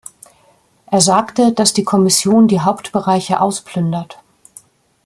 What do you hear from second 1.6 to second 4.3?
die Kommission die Hauptbereiche ausplündert.